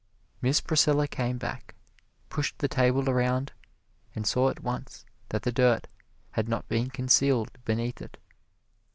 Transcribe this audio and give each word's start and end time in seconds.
Miss 0.41 0.61
Priscilla 0.61 1.07
came 1.07 1.37
back 1.37 1.75
pushed 2.27 2.57
the 2.57 2.67
table 2.67 3.07
around 3.07 3.51
and 4.15 4.25
saw 4.25 4.49
at 4.49 4.63
once 4.63 5.05
that 5.29 5.43
the 5.43 5.51
dirt 5.51 5.85
had 6.31 6.49
not 6.49 6.67
been 6.67 6.89
concealed 6.89 7.51
beneath 7.65 8.01
it. 8.01 8.17